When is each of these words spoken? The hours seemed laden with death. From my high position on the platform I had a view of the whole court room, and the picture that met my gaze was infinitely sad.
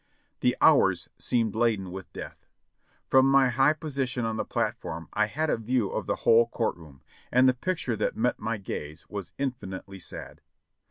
The 0.39 0.57
hours 0.61 1.09
seemed 1.19 1.53
laden 1.53 1.91
with 1.91 2.11
death. 2.11 2.47
From 3.07 3.27
my 3.27 3.49
high 3.49 3.73
position 3.73 4.25
on 4.25 4.35
the 4.35 4.43
platform 4.43 5.07
I 5.13 5.27
had 5.27 5.51
a 5.51 5.57
view 5.57 5.89
of 5.91 6.07
the 6.07 6.15
whole 6.25 6.47
court 6.47 6.75
room, 6.75 7.03
and 7.31 7.47
the 7.47 7.53
picture 7.53 7.95
that 7.95 8.17
met 8.17 8.39
my 8.39 8.57
gaze 8.57 9.05
was 9.09 9.31
infinitely 9.37 9.99
sad. 9.99 10.41